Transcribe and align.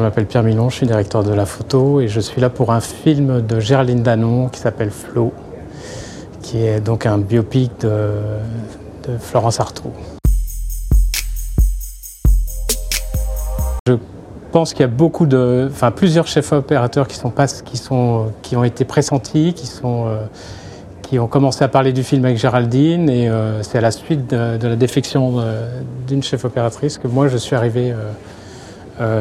je 0.00 0.04
m'appelle 0.06 0.24
Pierre 0.24 0.42
Milon, 0.42 0.70
je 0.70 0.76
suis 0.76 0.86
directeur 0.86 1.22
de 1.22 1.34
la 1.34 1.44
photo 1.44 2.00
et 2.00 2.08
je 2.08 2.20
suis 2.20 2.40
là 2.40 2.48
pour 2.48 2.72
un 2.72 2.80
film 2.80 3.42
de 3.42 3.60
Géraldine 3.60 4.02
Danon 4.02 4.48
qui 4.48 4.58
s'appelle 4.58 4.90
Flo, 4.90 5.30
qui 6.40 6.64
est 6.64 6.80
donc 6.80 7.04
un 7.04 7.18
biopic 7.18 7.70
de, 7.82 8.08
Florence 9.18 9.60
Artaud. 9.60 9.92
Je 13.86 13.96
pense 14.52 14.72
qu'il 14.72 14.80
y 14.80 14.84
a 14.84 14.88
beaucoup 14.88 15.26
de, 15.26 15.68
enfin 15.70 15.90
plusieurs 15.90 16.26
chefs 16.26 16.50
opérateurs 16.52 17.06
qui 17.06 17.16
sont 17.16 17.28
pas, 17.28 17.46
qui 17.46 17.76
sont, 17.76 18.32
qui 18.40 18.56
ont 18.56 18.64
été 18.64 18.86
pressentis, 18.86 19.52
qui 19.52 19.66
sont, 19.66 20.06
euh, 20.06 20.24
qui 21.02 21.18
ont 21.18 21.26
commencé 21.26 21.62
à 21.62 21.68
parler 21.68 21.92
du 21.92 22.04
film 22.04 22.24
avec 22.24 22.38
Géraldine 22.38 23.10
et 23.10 23.28
euh, 23.28 23.62
c'est 23.62 23.76
à 23.76 23.82
la 23.82 23.90
suite 23.90 24.30
de, 24.30 24.56
de 24.56 24.66
la 24.66 24.76
défection 24.76 25.40
euh, 25.40 25.82
d'une 26.08 26.22
chef 26.22 26.46
opératrice 26.46 26.96
que 26.96 27.06
moi 27.06 27.28
je 27.28 27.36
suis 27.36 27.54
arrivé 27.54 27.92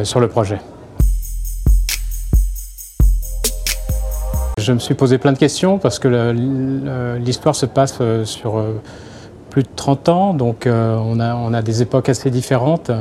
sur 0.04 0.20
le 0.20 0.28
projet. 0.28 0.60
Je 4.60 4.74
me 4.74 4.80
suis 4.80 4.94
posé 4.94 5.18
plein 5.18 5.32
de 5.32 5.38
questions 5.38 5.78
parce 5.80 6.00
que 6.00 7.18
l'histoire 7.18 7.56
se 7.56 7.66
passe 7.66 8.00
sur 8.26 8.64
plus 9.50 9.64
de 9.64 9.70
30 9.76 10.10
ans, 10.10 10.34
donc 10.34 10.68
on 10.68 11.20
a, 11.20 11.62
des 11.62 11.82
époques 11.82 12.10
assez 12.10 12.30
différentes. 12.30 12.92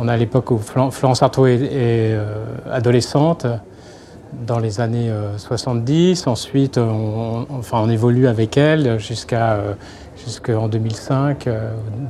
On 0.00 0.06
a 0.06 0.16
l'époque 0.16 0.52
où 0.52 0.58
Florence 0.58 1.22
Artaud 1.22 1.46
est, 1.46 1.60
euh, 1.72 2.44
adolescente, 2.70 3.46
dans 4.46 4.60
les 4.60 4.80
années 4.80 5.10
70. 5.36 6.22
Euh, 6.26 6.30
Ensuite, 6.30 6.78
on, 6.78 7.46
enfin, 7.50 7.80
on 7.82 7.90
évolue 7.90 8.28
avec 8.28 8.56
elle 8.56 9.00
jusqu'à 9.00 9.54
euh, 9.54 9.72
jusqu'en 10.24 10.68
2005, 10.68 11.48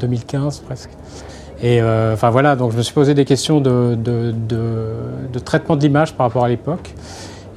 2015 0.00 0.60
presque. 0.60 0.91
Et 1.62 1.82
enfin 1.82 2.30
voilà, 2.30 2.54
donc 2.54 2.72
je 2.72 2.76
me 2.76 2.82
suis 2.82 2.94
posé 2.94 3.14
des 3.14 3.24
questions 3.24 3.60
de, 3.60 3.98
traitement 5.44 5.76
de 5.76 5.82
l'image 5.82 6.14
par 6.14 6.26
rapport 6.26 6.44
à 6.44 6.48
l'époque. 6.48 6.94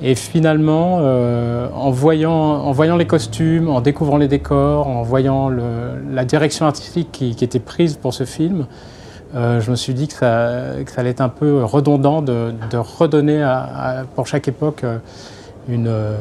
Et 0.02 0.16
finalement, 0.16 0.96
en, 0.98 1.92
voyant, 1.92 2.32
en 2.32 2.72
voyant 2.72 2.98
les 2.98 3.06
costumes, 3.06 3.70
en 3.70 3.82
découvrant 3.82 4.18
les 4.18 4.28
décors, 4.28 4.88
en 4.88 5.04
voyant 5.04 5.50
la 5.50 6.26
direction 6.26 6.66
artistique 6.66 7.10
qui, 7.12 7.36
était 7.40 7.60
prise 7.60 7.96
pour 7.98 8.16
ce 8.16 8.24
film, 8.24 8.66
euh, 9.34 9.62
je 9.62 9.72
me 9.72 9.76
suis 9.76 9.94
dit 9.94 10.08
que 10.08 10.14
ça, 10.14 10.74
allait 10.98 11.10
être 11.10 11.22
un 11.22 11.30
peu 11.30 11.64
redondant 11.64 12.22
de, 12.22 12.54
redonner 12.74 13.46
pour 14.16 14.28
chaque 14.28 14.48
époque 14.48 14.84
euh, 14.84 14.98
euh, 15.70 16.18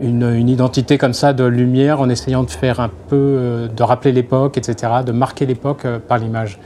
une, 0.00 0.48
identité 0.48 0.96
comme 0.96 1.12
ça 1.12 1.32
de 1.34 1.44
lumière 1.44 2.00
en 2.00 2.08
essayant 2.08 2.42
de 2.42 2.50
faire 2.50 2.80
un 2.80 2.90
peu, 3.08 3.68
de 3.74 3.82
rappeler 3.82 4.12
l'époque, 4.12 4.56
etc., 4.56 4.92
de 5.04 5.12
marquer 5.12 5.46
l'époque 5.46 5.86
par 6.08 6.18
l'image. 6.18 6.58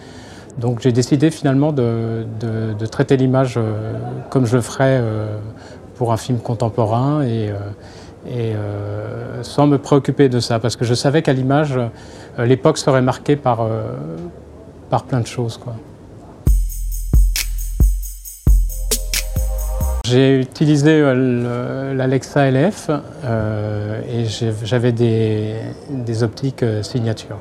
Donc 0.59 0.81
j'ai 0.81 0.93
décidé 0.93 1.31
finalement 1.31 1.73
de, 1.73 2.27
traiter 2.91 3.17
l'image 3.17 3.59
comme 4.31 4.47
je 4.47 4.57
le 4.57 4.63
ferais 4.63 5.03
pour 5.97 6.13
un 6.13 6.17
film 6.17 6.39
contemporain 6.39 7.23
et, 7.23 7.53
sans 9.43 9.67
me 9.67 9.77
préoccuper 9.79 10.29
de 10.29 10.41
ça, 10.41 10.59
parce 10.59 10.77
que 10.77 10.85
je 10.85 10.95
savais 10.95 11.23
qu'à 11.23 11.35
l'image, 11.35 11.79
l'époque 12.39 12.79
serait 12.79 13.03
marquée 13.03 13.37
par, 13.37 13.69
par 14.89 15.05
plein 15.05 15.21
de 15.21 15.27
choses. 15.27 15.59
Quoi. 15.59 15.75
J'ai 20.07 20.39
utilisé 20.39 21.01
euh, 21.03 21.93
l'Alexa 21.93 22.49
LF 22.49 22.91
euh, 23.25 24.01
et 24.09 24.25
j'avais 24.63 24.93
des, 24.93 26.23
optiques 26.23 26.63
euh, 26.63 26.85
signature. 26.85 27.39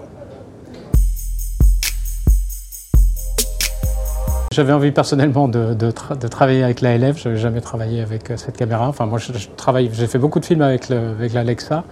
J'avais 4.56 4.72
envie 4.72 4.92
personnellement 4.92 5.50
de, 5.50 5.92
travailler 6.30 6.64
avec 6.64 6.80
la 6.80 6.98
LF, 6.98 7.18
je 7.18 7.28
n'avais 7.28 7.42
jamais 7.42 7.60
travaillé 7.60 8.02
avec 8.02 8.32
cette 8.38 8.56
caméra. 8.56 8.88
Enfin, 8.88 9.06
moi, 9.06 9.20
j'ai 9.20 10.08
fait 10.08 10.18
beaucoup 10.18 10.40
de 10.40 10.46
films 10.46 10.62
avec 10.62 10.88
l'Alexa. 11.34 11.84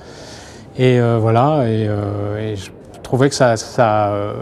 et 0.78 0.98
voilà, 1.20 1.66
et, 1.68 1.90
et 2.40 2.56
je 2.56 2.70
trouvais 3.04 3.30
que 3.30 3.36
ça, 3.36 3.54
euh, 4.14 4.34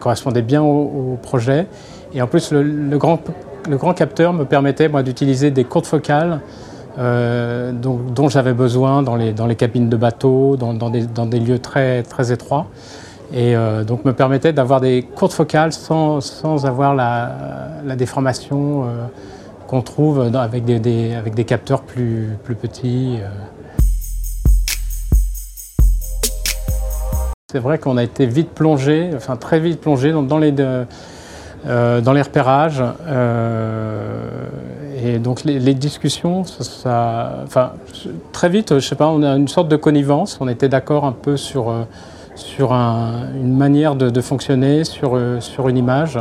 correspondait 0.00 0.42
bien 0.42 0.60
au, 0.62 1.18
projet. 1.22 1.66
Et 2.14 2.20
en 2.20 2.26
plus, 2.26 2.50
le, 2.50 2.98
grand, 2.98 3.94
capteur 3.94 4.32
me 4.32 4.44
permettait 4.44 4.88
d'utiliser 5.04 5.52
des 5.52 5.62
courtes 5.62 5.86
focales 5.86 6.40
euh, 6.98 7.70
dont, 7.70 8.28
j'avais 8.28 8.54
besoin 8.54 9.02
dans 9.02 9.14
les, 9.14 9.56
cabines 9.56 9.88
de 9.88 9.96
bateau, 9.96 10.56
dans, 10.56 10.90
des, 10.90 11.38
lieux 11.38 11.60
très 11.60 12.32
étroits. 12.32 12.66
Et 13.32 13.56
euh, 13.56 13.84
donc 13.84 14.04
me 14.04 14.12
permettait 14.12 14.52
d'avoir 14.52 14.80
des 14.80 15.02
courtes 15.02 15.32
focales 15.32 15.72
sans, 15.72 16.20
sans 16.20 16.66
avoir 16.66 16.94
la, 16.94 17.96
déformation 17.96 18.84
qu'on 19.66 19.82
trouve 19.82 20.30
avec 20.34 20.64
des, 20.64 21.14
avec 21.14 21.34
des 21.34 21.44
capteurs 21.44 21.82
plus, 21.82 22.36
plus 22.44 22.54
petits. 22.54 23.18
C'est 27.52 27.60
vrai 27.60 27.78
qu'on 27.78 27.96
a 27.96 28.02
été 28.02 28.26
vite 28.26 28.50
plongé, 28.50 29.10
enfin 29.14 29.36
très 29.36 29.60
vite 29.60 29.80
plongé 29.80 30.10
dans, 30.12 30.38
les, 30.38 30.52
euh, 30.58 32.00
dans 32.00 32.12
les 32.12 32.22
repérages. 32.22 32.82
Euh, 33.06 34.48
et 35.02 35.18
donc 35.20 35.44
les, 35.44 35.74
discussions, 35.74 36.42
ça, 36.42 37.44
enfin, 37.44 37.72
très 38.32 38.48
vite, 38.48 38.74
je 38.74 38.80
sais 38.80 38.96
pas, 38.96 39.06
on 39.06 39.22
a 39.22 39.36
une 39.36 39.46
sorte 39.46 39.68
de 39.68 39.76
connivence. 39.76 40.38
On 40.40 40.48
était 40.48 40.68
d'accord 40.68 41.04
un 41.04 41.12
peu 41.12 41.36
sur, 41.36 41.72
euh, 42.36 42.56
sur 42.56 42.72
une 42.72 43.56
manière 43.56 43.94
de, 43.94 44.20
fonctionner, 44.20 44.84
sur, 44.84 45.18
sur 45.40 45.68
une 45.68 45.76
image. 45.76 46.18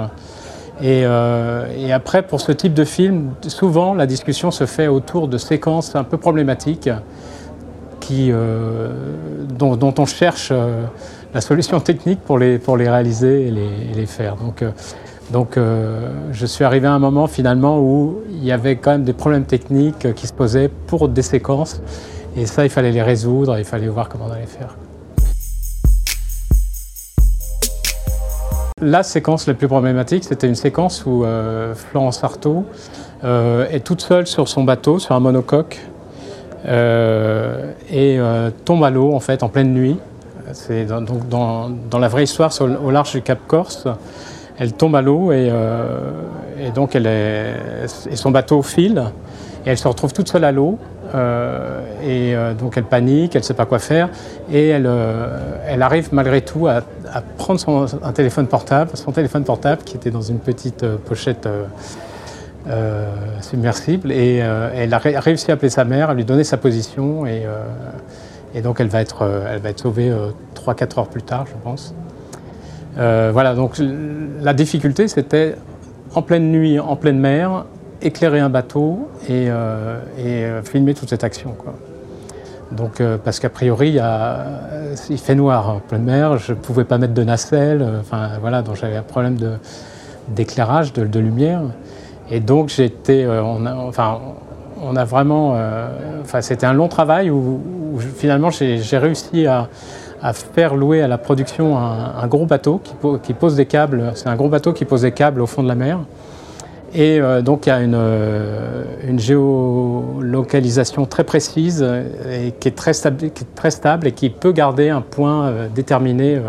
Et, 0.81 1.03
et, 1.03 1.93
après, 1.93 2.23
pour 2.23 2.41
ce 2.41 2.51
type 2.51 2.73
de 2.73 2.83
film, 2.83 3.31
souvent 3.47 3.93
la 3.93 4.05
discussion 4.05 4.51
se 4.51 4.65
fait 4.65 4.87
autour 4.87 5.29
de 5.29 5.37
séquences 5.37 5.95
un 5.95 6.03
peu 6.03 6.17
problématiques 6.17 6.89
qui, 8.01 8.29
dont, 9.57 9.77
dont, 9.77 9.93
on 9.97 10.05
cherche 10.05 10.51
la 11.35 11.41
solution 11.41 11.81
technique 11.81 12.21
pour 12.21 12.39
les, 12.39 12.57
pour 12.57 12.77
les 12.77 12.89
réaliser 12.89 13.47
et 13.47 13.51
les, 13.93 14.05
faire. 14.05 14.37
Donc, 14.37 14.61
euh, 14.61 14.71
donc 15.31 15.57
euh, 15.57 16.09
je 16.31 16.45
suis 16.45 16.63
arrivé 16.63 16.87
à 16.87 16.93
un 16.93 16.99
moment 16.99 17.27
finalement 17.27 17.77
où 17.77 18.21
il 18.31 18.43
y 18.43 18.53
avait 18.53 18.77
quand 18.77 18.91
même 18.91 19.03
des 19.03 19.13
problèmes 19.13 19.43
techniques 19.43 20.13
qui 20.13 20.27
se 20.27 20.33
posaient 20.33 20.69
pour 20.87 21.09
des 21.09 21.21
séquences. 21.21 21.81
Et 22.37 22.45
ça, 22.45 22.63
il 22.63 22.69
fallait 22.69 22.93
les 22.93 23.01
résoudre, 23.01 23.57
il 23.57 23.65
fallait 23.65 23.89
voir 23.89 24.07
comment 24.07 24.27
on 24.29 24.31
allait 24.31 24.45
faire. 24.45 24.77
La 28.81 29.03
séquence 29.03 29.47
la 29.47 29.53
plus 29.53 29.69
problématique, 29.69 30.25
c'était 30.25 30.47
une 30.47 30.56
séquence 30.56 31.06
où 31.06 31.24
euh, 31.24 31.74
Florence 31.74 32.24
Artaud 32.25 32.66
est 33.24 33.86
toute 33.86 34.02
seule 34.02 34.28
sur 34.28 34.50
son 34.50 34.66
bateau, 34.66 35.00
sur 35.00 35.16
un 35.16 35.22
monocoque, 35.22 35.80
et 36.68 38.19
tombe 38.66 38.84
à 38.84 38.90
l'eau 38.90 39.13
en 39.13 39.22
fait 39.22 39.44
en 39.44 39.50
pleine 39.50 39.74
nuit. 39.74 39.97
C'est 40.52 40.86
dans, 40.86 41.02
donc 41.02 41.30
dans, 41.30 42.00
la 42.00 42.08
vraie 42.09 42.24
histoire, 42.24 42.52
au 42.62 42.91
large 42.91 43.13
du 43.13 43.22
Cap 43.22 43.40
Corse, 43.47 43.88
elle 44.58 44.74
tombe 44.74 44.96
à 44.96 45.02
l'eau 45.02 45.31
et, 45.31 45.50
euh, 45.52 46.12
donc 46.74 46.96
et 46.96 48.16
son 48.16 48.31
bateau 48.31 48.62
file 48.62 49.03
et 49.66 49.69
elle 49.69 49.78
se 49.78 49.88
retrouve 49.88 50.13
toute 50.13 50.30
seule 50.30 50.44
à 50.44 50.52
l'eau. 50.52 50.78
Euh, 51.13 51.81
et 52.03 52.35
euh, 52.35 52.53
donc 52.53 52.77
elle 52.77 52.83
panique, 52.83 53.35
elle 53.35 53.41
ne 53.41 53.45
sait 53.45 53.53
pas 53.53 53.66
quoi 53.66 53.79
faire. 53.79 54.09
Et 54.51 54.69
elle, 54.69 54.89
elle 55.67 55.81
arrive 55.81 56.09
malgré 56.11 56.41
tout 56.41 56.67
à, 56.67 56.81
prendre 57.38 57.59
son, 57.59 57.85
téléphone 58.13 58.47
portable, 58.47 58.91
son 58.95 59.11
téléphone 59.11 59.44
portable 59.44 59.83
qui 59.83 59.95
était 59.95 60.11
dans 60.11 60.21
une 60.21 60.39
petite 60.39 60.85
pochette 61.05 61.47
submersible. 63.41 64.11
Et 64.11 64.38
elle 64.38 64.94
a 64.94 64.97
réussi 64.97 65.51
à 65.51 65.55
appeler 65.55 65.69
sa 65.69 65.85
mère, 65.85 66.09
à 66.09 66.13
lui 66.13 66.25
donner 66.25 66.44
sa 66.44 66.57
position. 66.57 67.25
Et 68.55 68.61
donc 68.61 68.79
elle 68.79 68.88
va 68.88 69.01
être, 69.01 69.21
euh, 69.21 69.53
elle 69.53 69.59
va 69.59 69.69
être 69.69 69.81
sauvée 69.81 70.12
3-4 70.56 70.97
euh, 70.97 71.00
heures 71.00 71.07
plus 71.07 71.21
tard, 71.21 71.45
je 71.45 71.53
pense. 71.62 71.94
Euh, 72.97 73.30
voilà, 73.33 73.53
donc 73.53 73.74
la 74.41 74.53
difficulté, 74.53 75.09
c'était 75.09 75.56
en 76.15 76.21
pleine 76.21 76.50
nuit, 76.50 76.80
en 76.80 76.95
pleine 76.95 77.19
mer, 77.19 77.65
éclairer 78.06 78.40
un 78.40 78.50
bateau 78.50 79.10
et, 79.30 79.50
filmer 80.63 80.94
toute 80.94 81.10
cette 81.10 81.24
action. 81.24 81.56
Donc, 82.72 83.02
parce 83.24 83.40
qu'a 83.40 83.50
priori, 83.50 84.00
il, 85.10 85.18
fait 85.18 85.36
noir 85.36 85.69
en 85.69 85.80
pleine 85.80 86.04
mer, 86.04 86.38
je 86.38 86.54
ne 86.54 86.57
pouvais 86.57 86.84
pas 86.84 86.98
mettre 86.98 87.13
de 87.13 87.24
nacelle, 87.24 87.86
enfin 88.00 88.30
voilà, 88.42 88.62
donc 88.62 88.75
j'avais 88.75 88.98
un 88.98 89.04
problème 89.04 89.38
d'éclairage, 90.30 90.94
de, 90.94 91.19
lumière. 91.19 91.62
Et 92.31 92.40
donc 92.40 92.69
j'étais, 92.69 93.28
enfin, 93.28 94.19
on 94.81 94.96
a 94.96 95.06
vraiment, 95.06 95.57
enfin, 96.22 96.42
c'était 96.42 96.66
un 96.66 96.74
long 96.74 96.88
travail 96.88 97.30
où, 97.30 97.62
finalement 98.18 98.50
j'ai 98.50 98.98
réussi 98.98 99.48
à, 99.48 99.68
faire 100.34 100.75
louer 100.75 101.02
à 101.02 101.07
la 101.07 101.18
production 101.18 101.78
un, 101.78 102.28
gros 102.28 102.46
bateau 102.46 102.81
qui, 103.24 103.34
pose 103.34 103.56
des 103.56 103.66
câbles. 103.66 104.12
C'est 104.16 104.28
un 104.28 104.36
gros 104.36 104.50
bateau 104.50 104.74
qui 104.74 104.86
pose 104.86 105.02
des 105.02 105.12
câbles 105.12 105.42
au 105.42 105.46
fond 105.46 105.62
de 105.62 105.68
la 105.68 105.75
mer. 105.75 106.00
Et 106.95 107.19
euh, 107.19 107.42
donc 107.42 107.65
il 107.65 107.69
y 107.69 107.71
a 107.74 107.81
une, 107.81 107.94
euh, 107.94 109.18
géolocalisation 109.18 111.06
très 111.06 111.25
précise 111.25 111.86
et 112.31 112.53
qui 112.57 112.69
est 112.69 112.75
très, 112.75 112.94
stable, 112.94 114.07
et 114.07 114.12
qui 114.13 114.30
peut 114.30 114.53
garder 114.53 114.89
un 114.89 115.01
point 115.01 115.47
euh, 115.47 115.68
déterminé 115.68 116.39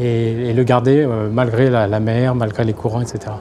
et, 0.00 0.54
le 0.54 0.62
garder 0.64 1.06
malgré 1.32 1.68
la, 1.68 2.00
mer, 2.00 2.34
malgré 2.34 2.64
les 2.64 2.72
courants, 2.72 3.02
etc. 3.02 3.32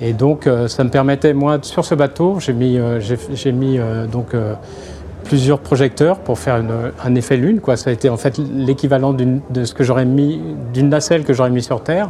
Et 0.00 0.12
donc, 0.12 0.48
ça 0.68 0.84
me 0.84 0.90
permettait, 0.90 1.32
moi, 1.32 1.58
sur 1.62 1.84
ce 1.84 1.94
bateau, 1.94 2.38
j'ai 2.38 2.52
mis, 2.52 3.78
donc 4.12 4.34
plusieurs 5.24 5.58
projecteurs 5.58 6.18
pour 6.18 6.38
faire 6.38 6.62
un 7.04 7.14
effet 7.14 7.36
lune. 7.36 7.60
Ça 7.76 7.90
a 7.90 7.92
été 7.92 8.08
en 8.08 8.16
fait 8.16 8.38
l'équivalent 8.38 9.14
de 9.14 9.64
ce 9.64 9.74
que 9.74 9.84
j'aurais 9.84 10.04
mis, 10.04 10.40
d'une 10.74 10.88
nacelle 10.88 11.24
que 11.24 11.32
j'aurais 11.32 11.50
mis 11.50 11.62
sur 11.62 11.82
Terre. 11.82 12.08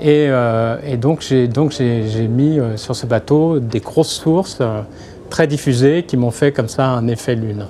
Et, 0.00 0.28
et 0.86 0.96
donc 0.96 1.20
j'ai 1.20 2.28
mis 2.28 2.58
sur 2.76 2.96
ce 2.96 3.06
bateau 3.06 3.60
des 3.60 3.80
grosses 3.80 4.10
sources 4.12 4.60
très 5.30 5.46
diffusées 5.46 6.04
qui 6.06 6.16
m'ont 6.16 6.30
fait 6.30 6.52
comme 6.52 6.68
ça 6.68 6.86
un 6.86 7.06
effet 7.08 7.34
lune. 7.34 7.66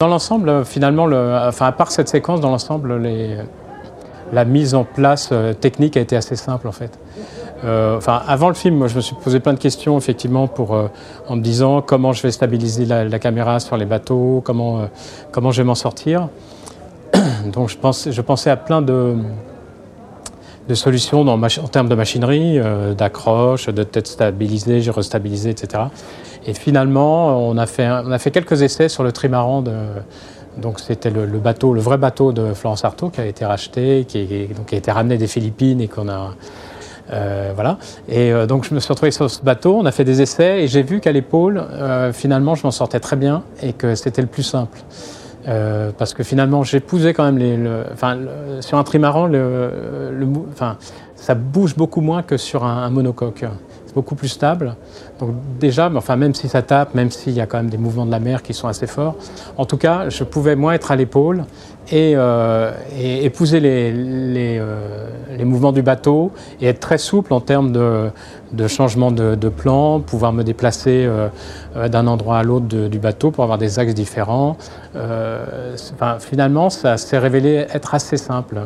Dans 0.00 0.08
l'ensemble, 0.08 0.64
finalement, 0.64 1.04
le, 1.06 1.36
enfin, 1.46 1.66
à 1.66 1.72
part 1.72 1.90
cette 1.90 2.08
séquence, 2.08 2.40
dans 2.40 2.48
l'ensemble, 2.48 3.02
la 4.32 4.44
mise 4.46 4.74
en 4.74 4.84
place 4.84 5.28
euh, 5.30 5.52
technique 5.52 5.94
a 5.98 6.00
été 6.00 6.16
assez 6.16 6.36
simple 6.36 6.68
en 6.68 6.72
fait. 6.72 6.98
Euh, 7.64 7.98
enfin, 7.98 8.22
avant 8.26 8.48
le 8.48 8.54
film, 8.54 8.76
moi, 8.76 8.86
je 8.86 8.96
me 8.96 9.02
suis 9.02 9.14
posé 9.16 9.40
plein 9.40 9.52
de 9.52 9.58
questions 9.58 9.98
effectivement 9.98 10.46
pour, 10.46 10.74
euh, 10.74 10.88
en 11.28 11.36
me 11.36 11.42
disant 11.42 11.82
comment 11.82 12.14
je 12.14 12.22
vais 12.22 12.30
stabiliser 12.30 12.86
la, 12.86 13.18
caméra 13.18 13.60
sur 13.60 13.76
les 13.76 13.84
bateaux, 13.84 14.40
comment, 14.42 14.88
comment 15.32 15.50
je 15.50 15.60
vais 15.60 15.66
m'en 15.66 15.74
sortir. 15.74 16.28
Donc 17.52 17.68
je, 17.68 18.20
pensais 18.20 18.50
à 18.50 18.56
plein 18.56 18.82
de, 18.82 19.16
solutions 20.74 21.26
en 21.26 21.68
termes 21.68 21.88
de 21.88 21.94
machinerie, 21.94 22.58
euh, 22.58 22.94
d'accroche, 22.94 23.66
de 23.66 23.82
tête 23.82 24.06
stabilisée, 24.06 24.82
restabilisée, 24.90 25.50
etc. 25.50 25.84
Et 26.46 26.54
finalement, 26.54 27.48
on 27.48 27.56
a, 27.58 27.66
fait, 27.66 28.30
quelques 28.30 28.62
essais 28.62 28.88
sur 28.88 29.02
le 29.02 29.12
trimaran. 29.12 29.62
De, 29.62 29.72
donc 30.58 30.80
c'était 30.80 31.10
le, 31.10 31.26
bateau, 31.38 31.74
le 31.74 31.80
vrai 31.80 31.96
bateau 31.96 32.32
de 32.32 32.54
Florence 32.54 32.84
Artaud 32.84 33.10
qui 33.10 33.20
a 33.20 33.26
été 33.26 33.44
racheté, 33.44 34.04
qui, 34.06 34.48
a 34.72 34.76
été 34.76 34.90
ramené 34.90 35.18
des 35.18 35.26
Philippines 35.26 35.80
et 35.80 35.88
qu'on 35.88 36.08
a... 36.08 36.34
Euh, 37.12 37.50
voilà. 37.54 37.78
Et 38.08 38.32
euh, 38.32 38.46
donc 38.46 38.64
je 38.64 38.72
me 38.72 38.78
suis 38.78 38.88
retrouvé 38.88 39.10
sur 39.10 39.28
ce 39.28 39.42
bateau, 39.42 39.76
on 39.76 39.84
a 39.84 39.90
fait 39.90 40.04
des 40.04 40.22
essais 40.22 40.62
et 40.62 40.68
j'ai 40.68 40.82
vu 40.82 41.00
qu'à 41.00 41.10
l'épaule, 41.10 41.62
finalement, 42.12 42.54
je 42.54 42.62
m'en 42.64 42.70
sortais 42.70 43.00
très 43.00 43.16
bien 43.16 43.42
et 43.62 43.72
que 43.72 43.94
c'était 43.96 44.22
le 44.22 44.28
plus 44.28 44.44
simple. 44.44 44.78
Euh, 45.48 45.90
parce 45.96 46.14
que 46.14 46.22
finalement, 46.22 46.62
j'épousais 46.64 47.14
quand 47.14 47.24
même 47.24 47.38
les. 47.38 47.58
enfin, 47.92 48.18
sur 48.60 48.78
un 48.78 48.84
trimaran, 48.84 49.26
le, 49.26 50.10
enfin, 50.52 50.76
ça 51.14 51.34
bouge 51.34 51.76
beaucoup 51.76 52.00
moins 52.00 52.22
que 52.22 52.36
sur 52.36 52.64
un, 52.64 52.90
monocoque. 52.90 53.44
Beaucoup 53.94 54.14
plus 54.14 54.28
stable. 54.28 54.76
Donc 55.18 55.30
déjà, 55.58 55.90
enfin, 55.94 56.16
même 56.16 56.34
si 56.34 56.48
ça 56.48 56.62
tape, 56.62 56.94
même 56.94 57.10
s'il 57.10 57.32
y 57.32 57.40
a 57.40 57.46
quand 57.46 57.56
même 57.56 57.70
des 57.70 57.78
mouvements 57.78 58.06
de 58.06 58.10
la 58.10 58.20
mer 58.20 58.42
qui 58.42 58.54
sont 58.54 58.68
assez 58.68 58.86
forts, 58.86 59.16
en 59.56 59.64
tout 59.66 59.76
cas, 59.76 60.08
je 60.08 60.22
pouvais 60.24 60.54
moins 60.54 60.74
être 60.74 60.92
à 60.92 60.96
l'épaule 60.96 61.44
et, 61.90 62.12
euh, 62.14 62.72
épouser 63.00 63.58
les, 63.58 63.92
euh, 64.58 65.08
les, 65.36 65.44
mouvements 65.44 65.72
du 65.72 65.82
bateau 65.82 66.30
et 66.60 66.68
être 66.68 66.78
très 66.78 66.98
souple 66.98 67.32
en 67.32 67.40
termes 67.40 67.72
de, 67.72 68.68
changement 68.68 69.10
de, 69.10 69.48
plan, 69.48 69.98
pouvoir 70.00 70.32
me 70.32 70.44
déplacer 70.44 71.08
d'un 71.74 72.06
endroit 72.06 72.38
à 72.38 72.42
l'autre 72.44 72.66
du 72.66 72.98
bateau 72.98 73.32
pour 73.32 73.42
avoir 73.42 73.58
des 73.58 73.78
axes 73.80 73.94
différents. 73.94 74.56
Enfin, 74.94 76.18
finalement, 76.20 76.70
ça 76.70 76.96
s'est 76.96 77.18
révélé 77.18 77.66
être 77.72 77.94
assez 77.94 78.16
simple. 78.16 78.60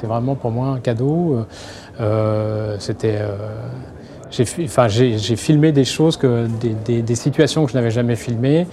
C'est 0.00 0.06
vraiment 0.06 0.34
pour 0.34 0.50
moi 0.50 0.68
un 0.68 0.78
cadeau. 0.78 1.44
Euh, 2.00 2.76
c'était, 2.78 3.18
euh, 3.20 3.36
j'ai, 4.30 4.44
enfin, 4.64 4.88
filmé 4.88 5.72
des 5.72 5.84
choses, 5.84 6.16
que, 6.16 6.46
des, 6.46 7.14
situations 7.14 7.66
que 7.66 7.72
je 7.72 7.76
n'avais 7.76 7.90
jamais 7.90 8.16
filmées. 8.16 8.66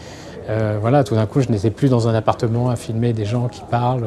Euh, 0.49 0.77
voilà, 0.79 1.03
tout 1.03 1.15
d'un 1.15 1.25
coup, 1.25 1.41
je 1.41 1.49
n'étais 1.49 1.71
plus 1.71 1.89
dans 1.89 2.07
un 2.07 2.15
appartement 2.15 2.69
à 2.69 2.77
filmer 2.77 3.11
des 3.11 3.25
gens 3.25 3.49
qui 3.49 3.61
parlent, 3.69 4.05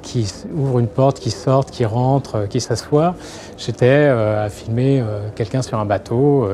qui 0.00 0.32
ouvrent 0.54 0.78
une 0.78 0.86
porte, 0.86 1.20
qui 1.20 1.30
sortent, 1.30 1.70
qui 1.70 1.84
rentrent, 1.84 2.46
qui 2.48 2.62
s'assoient. 2.62 3.14
J'étais 3.58 4.06
à 4.06 4.48
filmer 4.48 5.04
quelqu'un 5.34 5.60
sur 5.60 5.78
un 5.78 5.84
bateau, 5.84 6.48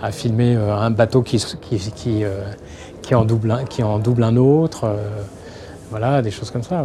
à 0.00 0.12
filmer 0.12 0.54
un 0.54 0.90
bateau 0.90 1.22
qui, 1.22 1.44
qui, 1.60 1.78
qui, 1.78 2.22
qui, 3.02 3.14
en, 3.16 3.24
double 3.24 3.50
un, 3.50 3.64
qui 3.64 3.82
en 3.82 3.98
double 3.98 4.22
un 4.22 4.36
autre. 4.36 4.94
voilà, 5.90 6.22
des 6.22 6.30
choses 6.30 6.52
comme 6.52 6.62
ça. 6.62 6.84